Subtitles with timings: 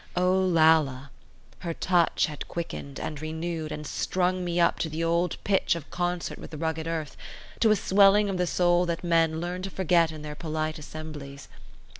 [0.17, 1.11] Olalla!
[1.59, 5.91] Her touch had quickened, and renewed, and strung me up to the old pitch of
[5.91, 7.15] concert with the rugged earth,
[7.59, 11.49] to a swelling of the soul that men learn to forget in their polite assemblies.